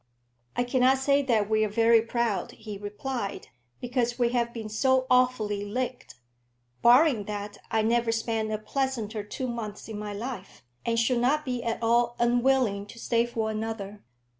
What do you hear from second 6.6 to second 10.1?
Barring that, I never spent a pleasanter two months in